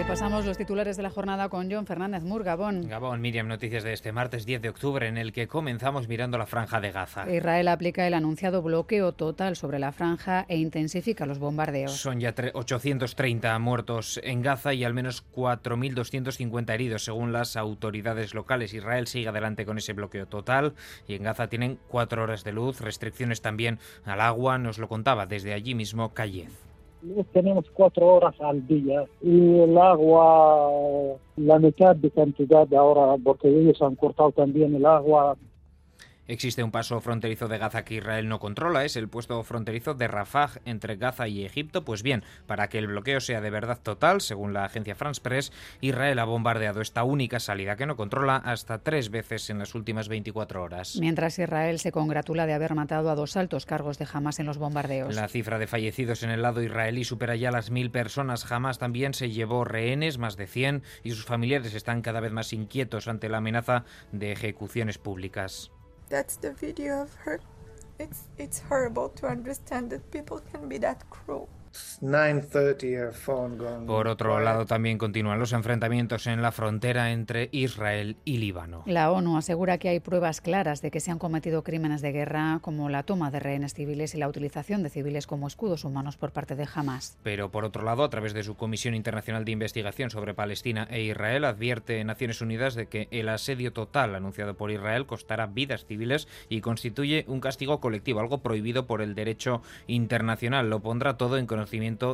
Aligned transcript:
Repasamos 0.00 0.46
los 0.46 0.56
titulares 0.56 0.96
de 0.96 1.02
la 1.02 1.10
jornada 1.10 1.50
con 1.50 1.70
John 1.70 1.84
Fernández 1.84 2.22
Mur, 2.22 2.42
Gabón. 2.42 2.88
Gabón, 2.88 3.20
Miriam, 3.20 3.46
noticias 3.46 3.84
de 3.84 3.92
este 3.92 4.12
martes 4.12 4.46
10 4.46 4.62
de 4.62 4.70
octubre 4.70 5.06
en 5.06 5.18
el 5.18 5.30
que 5.30 5.46
comenzamos 5.46 6.08
mirando 6.08 6.38
la 6.38 6.46
franja 6.46 6.80
de 6.80 6.90
Gaza. 6.90 7.30
Israel 7.30 7.68
aplica 7.68 8.06
el 8.06 8.14
anunciado 8.14 8.62
bloqueo 8.62 9.12
total 9.12 9.56
sobre 9.56 9.78
la 9.78 9.92
franja 9.92 10.46
e 10.48 10.56
intensifica 10.56 11.26
los 11.26 11.38
bombardeos. 11.38 11.92
Son 11.92 12.18
ya 12.18 12.34
830 12.54 13.58
muertos 13.58 14.18
en 14.24 14.40
Gaza 14.40 14.72
y 14.72 14.84
al 14.84 14.94
menos 14.94 15.22
4.250 15.34 16.72
heridos 16.72 17.04
según 17.04 17.34
las 17.34 17.58
autoridades 17.58 18.32
locales. 18.32 18.72
Israel 18.72 19.06
sigue 19.06 19.28
adelante 19.28 19.66
con 19.66 19.76
ese 19.76 19.92
bloqueo 19.92 20.26
total 20.26 20.72
y 21.06 21.14
en 21.14 21.24
Gaza 21.24 21.48
tienen 21.50 21.78
cuatro 21.88 22.22
horas 22.22 22.42
de 22.42 22.52
luz, 22.52 22.80
restricciones 22.80 23.42
también 23.42 23.78
al 24.06 24.22
agua, 24.22 24.56
nos 24.56 24.78
lo 24.78 24.88
contaba 24.88 25.26
desde 25.26 25.52
allí 25.52 25.74
mismo 25.74 26.14
Cayez 26.14 26.69
tenemos 27.32 27.64
cuatro 27.72 28.06
horas 28.06 28.34
al 28.40 28.66
día 28.66 29.04
y 29.22 29.58
el 29.60 29.76
agua, 29.78 31.16
la 31.36 31.58
mitad 31.58 31.96
de 31.96 32.10
cantidad 32.10 32.72
ahora, 32.74 33.16
porque 33.22 33.48
ellos 33.48 33.80
han 33.82 33.96
cortado 33.96 34.32
también 34.32 34.74
el 34.74 34.86
agua 34.86 35.36
Existe 36.30 36.62
un 36.62 36.70
paso 36.70 37.00
fronterizo 37.00 37.48
de 37.48 37.58
Gaza 37.58 37.84
que 37.84 37.96
Israel 37.96 38.28
no 38.28 38.38
controla, 38.38 38.84
es 38.84 38.94
el 38.94 39.08
puesto 39.08 39.42
fronterizo 39.42 39.94
de 39.94 40.06
Rafah 40.06 40.60
entre 40.64 40.94
Gaza 40.94 41.26
y 41.26 41.44
Egipto. 41.44 41.84
Pues 41.84 42.04
bien, 42.04 42.22
para 42.46 42.68
que 42.68 42.78
el 42.78 42.86
bloqueo 42.86 43.18
sea 43.18 43.40
de 43.40 43.50
verdad 43.50 43.80
total, 43.82 44.20
según 44.20 44.52
la 44.52 44.64
agencia 44.64 44.94
France 44.94 45.20
Press, 45.20 45.50
Israel 45.80 46.20
ha 46.20 46.24
bombardeado 46.24 46.82
esta 46.82 47.02
única 47.02 47.40
salida 47.40 47.74
que 47.74 47.84
no 47.84 47.96
controla 47.96 48.36
hasta 48.36 48.78
tres 48.78 49.10
veces 49.10 49.50
en 49.50 49.58
las 49.58 49.74
últimas 49.74 50.08
24 50.08 50.62
horas. 50.62 50.96
Mientras 51.00 51.36
Israel 51.36 51.80
se 51.80 51.90
congratula 51.90 52.46
de 52.46 52.52
haber 52.52 52.76
matado 52.76 53.10
a 53.10 53.16
dos 53.16 53.36
altos 53.36 53.66
cargos 53.66 53.98
de 53.98 54.06
Hamas 54.12 54.38
en 54.38 54.46
los 54.46 54.58
bombardeos. 54.58 55.12
La 55.16 55.26
cifra 55.26 55.58
de 55.58 55.66
fallecidos 55.66 56.22
en 56.22 56.30
el 56.30 56.42
lado 56.42 56.62
israelí 56.62 57.02
supera 57.02 57.34
ya 57.34 57.50
las 57.50 57.72
mil 57.72 57.90
personas. 57.90 58.48
Hamas 58.52 58.78
también 58.78 59.14
se 59.14 59.30
llevó 59.30 59.64
rehenes, 59.64 60.18
más 60.18 60.36
de 60.36 60.46
100, 60.46 60.84
y 61.02 61.10
sus 61.10 61.24
familiares 61.24 61.74
están 61.74 62.02
cada 62.02 62.20
vez 62.20 62.30
más 62.30 62.52
inquietos 62.52 63.08
ante 63.08 63.28
la 63.28 63.38
amenaza 63.38 63.84
de 64.12 64.30
ejecuciones 64.30 64.96
públicas. 64.98 65.72
That's 66.10 66.36
the 66.36 66.52
video 66.52 67.02
of 67.02 67.14
her. 67.24 67.40
It's 67.98 68.24
it's 68.36 68.58
horrible 68.58 69.08
to 69.10 69.28
understand 69.28 69.90
that 69.90 70.10
people 70.10 70.40
can 70.52 70.68
be 70.68 70.76
that 70.78 71.08
cruel. 71.08 71.48
Por 73.86 74.08
otro 74.08 74.40
lado, 74.40 74.66
también 74.66 74.98
continúan 74.98 75.38
los 75.38 75.52
enfrentamientos 75.52 76.26
en 76.26 76.42
la 76.42 76.50
frontera 76.50 77.12
entre 77.12 77.48
Israel 77.52 78.16
y 78.24 78.38
Líbano. 78.38 78.82
La 78.86 79.12
ONU 79.12 79.36
asegura 79.36 79.78
que 79.78 79.88
hay 79.88 80.00
pruebas 80.00 80.40
claras 80.40 80.82
de 80.82 80.90
que 80.90 81.00
se 81.00 81.10
han 81.10 81.18
cometido 81.18 81.62
crímenes 81.62 82.02
de 82.02 82.12
guerra, 82.12 82.58
como 82.62 82.88
la 82.88 83.04
toma 83.04 83.30
de 83.30 83.40
rehenes 83.40 83.74
civiles 83.74 84.14
y 84.14 84.18
la 84.18 84.28
utilización 84.28 84.82
de 84.82 84.90
civiles 84.90 85.26
como 85.26 85.46
escudos 85.46 85.84
humanos 85.84 86.16
por 86.16 86.32
parte 86.32 86.56
de 86.56 86.66
Hamas. 86.74 87.16
Pero 87.22 87.50
por 87.50 87.64
otro 87.64 87.84
lado, 87.84 88.02
a 88.02 88.10
través 88.10 88.34
de 88.34 88.42
su 88.42 88.56
Comisión 88.56 88.94
Internacional 88.94 89.44
de 89.44 89.52
Investigación 89.52 90.10
sobre 90.10 90.34
Palestina 90.34 90.88
e 90.90 91.02
Israel, 91.02 91.44
advierte 91.44 92.02
Naciones 92.04 92.40
Unidas 92.40 92.74
de 92.74 92.86
que 92.86 93.08
el 93.10 93.28
asedio 93.28 93.72
total 93.72 94.14
anunciado 94.14 94.56
por 94.56 94.70
Israel 94.70 95.06
costará 95.06 95.46
vidas 95.46 95.84
civiles 95.84 96.26
y 96.48 96.60
constituye 96.60 97.24
un 97.28 97.40
castigo 97.40 97.80
colectivo, 97.80 98.20
algo 98.20 98.38
prohibido 98.38 98.86
por 98.86 99.02
el 99.02 99.14
derecho 99.14 99.62
internacional. 99.86 100.68
Lo 100.68 100.80
pondrá 100.80 101.16
todo 101.16 101.38
en 101.38 101.46
conocimiento 101.46 101.59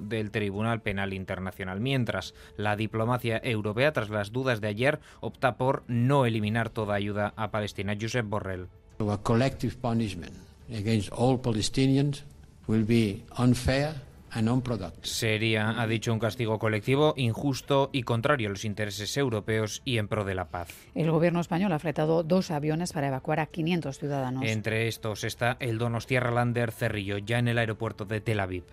del 0.00 0.30
Tribunal 0.30 0.82
Penal 0.82 1.12
Internacional. 1.12 1.80
Mientras, 1.80 2.34
la 2.56 2.76
diplomacia 2.76 3.40
europea, 3.42 3.92
tras 3.92 4.10
las 4.10 4.32
dudas 4.32 4.60
de 4.60 4.68
ayer, 4.68 5.00
opta 5.20 5.56
por 5.56 5.84
no 5.88 6.26
eliminar 6.26 6.70
toda 6.70 6.94
ayuda 6.94 7.32
a 7.36 7.50
Palestina. 7.50 7.96
Josep 8.00 8.26
Borrell. 8.26 8.68
A 9.00 9.18
collective 9.18 9.74
punishment 9.80 10.34
against 10.70 11.10
all 11.12 11.40
Palestinians 11.40 12.24
will 12.68 12.84
be 12.84 13.22
unfair 13.38 13.94
Sería, 15.02 15.80
ha 15.80 15.86
dicho, 15.86 16.12
un 16.12 16.18
castigo 16.18 16.58
colectivo 16.58 17.12
injusto 17.16 17.90
y 17.92 18.02
contrario 18.02 18.48
a 18.48 18.50
los 18.50 18.64
intereses 18.64 19.16
europeos 19.16 19.82
y 19.84 19.98
en 19.98 20.08
pro 20.08 20.24
de 20.24 20.34
la 20.34 20.48
paz. 20.48 20.68
El 20.94 21.10
gobierno 21.10 21.40
español 21.40 21.72
ha 21.72 21.78
fletado 21.78 22.22
dos 22.22 22.50
aviones 22.50 22.92
para 22.92 23.08
evacuar 23.08 23.40
a 23.40 23.46
500 23.46 23.98
ciudadanos. 23.98 24.44
Entre 24.46 24.88
estos 24.88 25.24
está 25.24 25.58
el 25.60 25.76
Donostiarra 25.76 26.30
Lander 26.30 26.72
Cerrillo, 26.72 27.18
ya 27.18 27.38
en 27.38 27.48
el 27.48 27.58
aeropuerto 27.58 28.06
de 28.06 28.20
Tel 28.20 28.40
Aviv. 28.40 28.64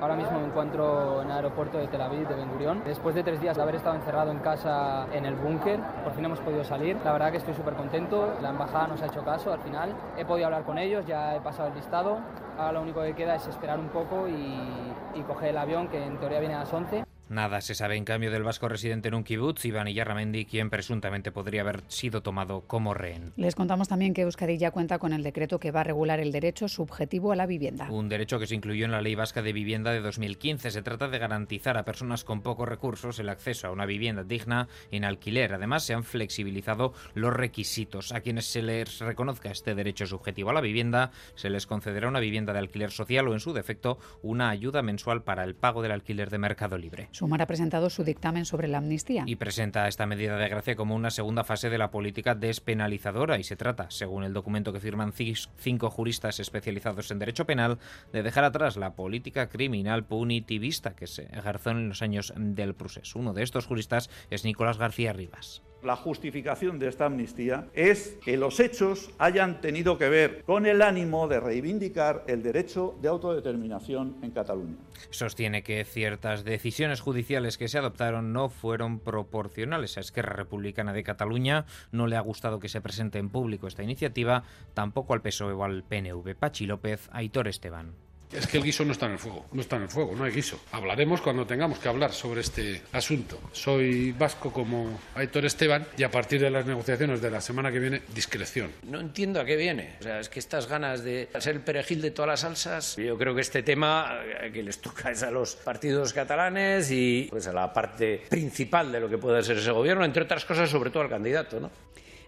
Ahora 0.00 0.14
mismo 0.14 0.38
me 0.38 0.46
encuentro 0.46 1.22
en 1.22 1.28
el 1.28 1.36
aeropuerto 1.36 1.76
de 1.76 1.88
Tel 1.88 2.00
Aviv, 2.00 2.28
de 2.28 2.36
Ben 2.36 2.48
Gurion. 2.52 2.84
Después 2.84 3.16
de 3.16 3.24
tres 3.24 3.40
días 3.40 3.56
de 3.56 3.62
haber 3.62 3.74
estado 3.74 3.96
encerrado 3.96 4.30
en 4.30 4.38
casa 4.38 5.08
en 5.12 5.26
el 5.26 5.34
búnker, 5.34 5.80
por 6.04 6.12
fin 6.14 6.24
hemos 6.24 6.38
podido 6.38 6.62
salir. 6.62 6.96
La 7.04 7.12
verdad 7.12 7.32
que 7.32 7.38
estoy 7.38 7.54
súper 7.54 7.74
contento. 7.74 8.32
La 8.40 8.50
embajada 8.50 8.86
nos 8.86 9.02
ha 9.02 9.06
hecho 9.06 9.24
caso 9.24 9.52
al 9.52 9.58
final. 9.60 9.92
He 10.16 10.24
podido 10.24 10.46
hablar 10.46 10.62
con 10.62 10.78
ellos, 10.78 11.04
ya 11.04 11.34
he 11.34 11.40
pasado 11.40 11.68
el 11.68 11.74
listado. 11.74 12.18
Ahora 12.56 12.72
lo 12.72 12.82
único 12.82 13.02
que 13.02 13.14
queda 13.14 13.34
es 13.34 13.46
esperar 13.48 13.80
un 13.80 13.88
poco 13.88 14.28
y, 14.28 15.18
y 15.18 15.22
coger 15.22 15.50
el 15.50 15.58
avión, 15.58 15.88
que 15.88 16.04
en 16.04 16.16
teoría 16.18 16.38
viene 16.38 16.54
a 16.54 16.60
las 16.60 16.72
11. 16.72 17.07
Nada 17.28 17.60
se 17.60 17.74
sabe 17.74 17.96
en 17.96 18.04
cambio 18.04 18.30
del 18.30 18.42
vasco 18.42 18.68
residente 18.68 19.08
en 19.08 19.14
un 19.14 19.24
kibutz, 19.24 19.64
Iván 19.64 19.88
Iyarramendi, 19.88 20.46
quien 20.46 20.70
presuntamente 20.70 21.30
podría 21.30 21.60
haber 21.60 21.82
sido 21.88 22.22
tomado 22.22 22.62
como 22.62 22.94
rehén. 22.94 23.32
Les 23.36 23.54
contamos 23.54 23.88
también 23.88 24.14
que 24.14 24.22
Euskadi 24.22 24.56
ya 24.56 24.70
cuenta 24.70 24.98
con 24.98 25.12
el 25.12 25.22
decreto 25.22 25.58
que 25.58 25.70
va 25.70 25.80
a 25.80 25.84
regular 25.84 26.20
el 26.20 26.32
derecho 26.32 26.68
subjetivo 26.68 27.32
a 27.32 27.36
la 27.36 27.46
vivienda. 27.46 27.90
Un 27.90 28.08
derecho 28.08 28.38
que 28.38 28.46
se 28.46 28.54
incluyó 28.54 28.86
en 28.86 28.92
la 28.92 29.02
Ley 29.02 29.14
Vasca 29.14 29.42
de 29.42 29.52
Vivienda 29.52 29.92
de 29.92 30.00
2015. 30.00 30.70
Se 30.70 30.82
trata 30.82 31.08
de 31.08 31.18
garantizar 31.18 31.76
a 31.76 31.84
personas 31.84 32.24
con 32.24 32.40
pocos 32.40 32.68
recursos 32.68 33.18
el 33.18 33.28
acceso 33.28 33.68
a 33.68 33.72
una 33.72 33.84
vivienda 33.84 34.24
digna 34.24 34.68
en 34.90 35.04
alquiler. 35.04 35.52
Además, 35.52 35.84
se 35.84 35.94
han 35.94 36.04
flexibilizado 36.04 36.94
los 37.14 37.34
requisitos. 37.34 38.12
A 38.12 38.20
quienes 38.20 38.46
se 38.46 38.62
les 38.62 39.00
reconozca 39.00 39.50
este 39.50 39.74
derecho 39.74 40.06
subjetivo 40.06 40.50
a 40.50 40.54
la 40.54 40.60
vivienda, 40.60 41.10
se 41.34 41.50
les 41.50 41.66
concederá 41.66 42.08
una 42.08 42.20
vivienda 42.20 42.52
de 42.52 42.60
alquiler 42.60 42.90
social 42.90 43.28
o, 43.28 43.34
en 43.34 43.40
su 43.40 43.52
defecto, 43.52 43.98
una 44.22 44.48
ayuda 44.48 44.82
mensual 44.82 45.22
para 45.22 45.44
el 45.44 45.54
pago 45.54 45.82
del 45.82 45.92
alquiler 45.92 46.30
de 46.30 46.38
mercado 46.38 46.78
libre. 46.78 47.08
Sumar 47.18 47.42
ha 47.42 47.46
presentado 47.46 47.90
su 47.90 48.04
dictamen 48.04 48.44
sobre 48.44 48.68
la 48.68 48.78
amnistía. 48.78 49.24
Y 49.26 49.34
presenta 49.34 49.88
esta 49.88 50.06
medida 50.06 50.36
de 50.36 50.48
gracia 50.48 50.76
como 50.76 50.94
una 50.94 51.10
segunda 51.10 51.42
fase 51.42 51.68
de 51.68 51.76
la 51.76 51.90
política 51.90 52.36
despenalizadora 52.36 53.40
y 53.40 53.42
se 53.42 53.56
trata, 53.56 53.90
según 53.90 54.22
el 54.22 54.32
documento 54.32 54.72
que 54.72 54.78
firman 54.78 55.12
cinco 55.12 55.90
juristas 55.90 56.38
especializados 56.38 57.10
en 57.10 57.18
derecho 57.18 57.44
penal, 57.44 57.80
de 58.12 58.22
dejar 58.22 58.44
atrás 58.44 58.76
la 58.76 58.94
política 58.94 59.48
criminal 59.48 60.04
punitivista 60.04 60.94
que 60.94 61.08
se 61.08 61.24
ejerció 61.36 61.72
en 61.72 61.88
los 61.88 62.02
años 62.02 62.32
del 62.36 62.76
Prusés. 62.76 63.16
Uno 63.16 63.32
de 63.32 63.42
estos 63.42 63.66
juristas 63.66 64.10
es 64.30 64.44
Nicolás 64.44 64.78
García 64.78 65.12
Rivas. 65.12 65.64
La 65.82 65.94
justificación 65.94 66.80
de 66.80 66.88
esta 66.88 67.06
amnistía 67.06 67.68
es 67.72 68.18
que 68.24 68.36
los 68.36 68.58
hechos 68.58 69.10
hayan 69.18 69.60
tenido 69.60 69.96
que 69.96 70.08
ver 70.08 70.42
con 70.44 70.66
el 70.66 70.82
ánimo 70.82 71.28
de 71.28 71.38
reivindicar 71.38 72.24
el 72.26 72.42
derecho 72.42 72.98
de 73.00 73.08
autodeterminación 73.08 74.16
en 74.22 74.32
Cataluña. 74.32 74.74
Sostiene 75.10 75.62
que 75.62 75.84
ciertas 75.84 76.42
decisiones 76.44 77.00
judiciales 77.00 77.58
que 77.58 77.68
se 77.68 77.78
adoptaron 77.78 78.32
no 78.32 78.48
fueron 78.48 78.98
proporcionales. 78.98 79.96
A 79.96 80.00
Esquerra 80.00 80.34
Republicana 80.34 80.92
de 80.92 81.04
Cataluña 81.04 81.64
no 81.92 82.08
le 82.08 82.16
ha 82.16 82.20
gustado 82.20 82.58
que 82.58 82.68
se 82.68 82.80
presente 82.80 83.18
en 83.18 83.28
público 83.28 83.68
esta 83.68 83.84
iniciativa, 83.84 84.42
tampoco 84.74 85.14
al 85.14 85.22
PSOE 85.22 85.52
o 85.52 85.62
al 85.62 85.84
PNV. 85.84 86.34
Pachi 86.34 86.66
López, 86.66 87.08
Aitor 87.12 87.46
Esteban. 87.46 88.07
Es 88.32 88.46
que 88.46 88.58
el 88.58 88.64
guiso 88.64 88.84
no 88.84 88.92
está 88.92 89.06
en 89.06 89.12
el 89.12 89.18
fuego, 89.18 89.46
no 89.52 89.60
está 89.60 89.76
en 89.76 89.82
el 89.82 89.88
fuego, 89.88 90.14
no 90.14 90.24
hay 90.24 90.32
guiso. 90.32 90.60
Hablaremos 90.72 91.22
cuando 91.22 91.46
tengamos 91.46 91.78
que 91.78 91.88
hablar 91.88 92.12
sobre 92.12 92.42
este 92.42 92.82
asunto. 92.92 93.40
Soy 93.52 94.12
vasco 94.12 94.52
como 94.52 94.98
Aitor 95.14 95.46
Esteban 95.46 95.86
y 95.96 96.02
a 96.02 96.10
partir 96.10 96.40
de 96.40 96.50
las 96.50 96.66
negociaciones 96.66 97.22
de 97.22 97.30
la 97.30 97.40
semana 97.40 97.72
que 97.72 97.78
viene, 97.78 98.02
discreción. 98.14 98.70
No 98.82 99.00
entiendo 99.00 99.40
a 99.40 99.44
qué 99.44 99.56
viene. 99.56 99.96
O 100.00 100.02
sea, 100.02 100.20
es 100.20 100.28
que 100.28 100.40
estas 100.40 100.68
ganas 100.68 101.02
de 101.02 101.30
ser 101.38 101.56
el 101.56 101.62
perejil 101.62 102.02
de 102.02 102.10
todas 102.10 102.28
las 102.28 102.40
salsas, 102.40 102.96
yo 102.96 103.16
creo 103.16 103.34
que 103.34 103.40
este 103.40 103.62
tema 103.62 104.20
eh, 104.42 104.50
que 104.52 104.62
les 104.62 104.78
toca 104.80 105.10
es 105.10 105.22
a 105.22 105.30
los 105.30 105.56
partidos 105.56 106.12
catalanes 106.12 106.90
y 106.90 107.28
pues 107.30 107.46
a 107.46 107.52
la 107.52 107.72
parte 107.72 108.24
principal 108.28 108.92
de 108.92 109.00
lo 109.00 109.08
que 109.08 109.16
puede 109.16 109.42
ser 109.42 109.56
ese 109.56 109.70
gobierno, 109.70 110.04
entre 110.04 110.24
otras 110.24 110.44
cosas, 110.44 110.68
sobre 110.68 110.90
todo 110.90 111.02
al 111.02 111.08
candidato, 111.08 111.60
¿no? 111.60 111.70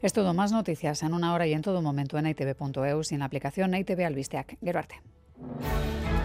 Es 0.00 0.14
todo 0.14 0.32
más 0.32 0.50
noticias 0.50 1.02
en 1.02 1.12
una 1.12 1.34
hora 1.34 1.46
y 1.46 1.52
en 1.52 1.60
todo 1.60 1.82
momento 1.82 2.16
en 2.16 2.26
itv.eus 2.26 3.12
y 3.12 3.14
en 3.14 3.18
la 3.18 3.26
aplicación 3.26 3.74
ITV 3.74 4.06
Albisteac. 4.06 4.56
Gero 4.62 4.78
arte. 4.78 5.02
Música 5.40 6.19